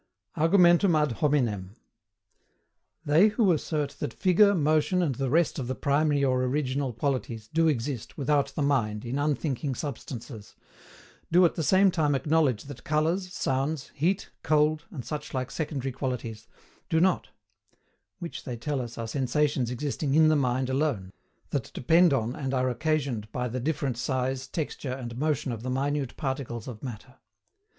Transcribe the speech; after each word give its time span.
ARGUMENTUM 0.35 0.95
AD 0.95 1.11
HOMINEM. 1.11 1.75
They 3.05 3.27
who 3.27 3.51
assert 3.51 3.91
that 3.99 4.15
figure, 4.15 4.55
motion, 4.55 5.03
and 5.03 5.13
the 5.13 5.29
rest 5.29 5.59
of 5.59 5.67
the 5.67 5.75
primary 5.75 6.23
or 6.25 6.41
original 6.43 6.91
qualities 6.91 7.47
do 7.47 7.67
exist 7.67 8.17
without 8.17 8.47
the 8.55 8.63
mind 8.63 9.05
in 9.05 9.19
unthinking 9.19 9.75
substances, 9.75 10.55
do 11.31 11.45
at 11.45 11.53
the 11.53 11.61
same 11.61 11.91
time 11.91 12.15
acknowledge 12.15 12.63
that 12.63 12.83
colours, 12.83 13.31
sounds, 13.31 13.91
heat 13.93 14.31
cold, 14.41 14.85
and 14.89 15.03
suchlike 15.03 15.51
secondary 15.51 15.91
qualities, 15.91 16.47
do 16.89 16.99
not 16.99 17.29
which 18.17 18.43
they 18.43 18.57
tell 18.57 18.81
us 18.81 18.97
are 18.97 19.07
sensations 19.07 19.69
existing 19.69 20.15
IN 20.15 20.29
THE 20.29 20.35
MIND 20.35 20.71
ALONE, 20.71 21.13
that 21.51 21.69
depend 21.75 22.11
on 22.11 22.35
and 22.35 22.55
are 22.55 22.69
occasioned 22.71 23.31
by 23.31 23.47
the 23.47 23.59
different 23.59 23.99
size, 23.99 24.47
texture, 24.47 24.93
and 24.93 25.15
motion 25.19 25.51
of 25.51 25.61
the 25.61 25.69
minute 25.69 26.17
particles 26.17 26.67
of 26.67 26.81
matter. 26.81 27.17